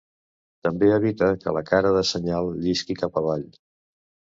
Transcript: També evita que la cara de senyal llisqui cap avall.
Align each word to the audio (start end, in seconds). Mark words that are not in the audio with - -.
També 0.67 0.89
evita 0.93 1.27
que 1.43 1.53
la 1.59 1.63
cara 1.69 1.93
de 1.99 2.03
senyal 2.13 2.51
llisqui 2.65 2.99
cap 3.05 3.23
avall. 3.25 3.49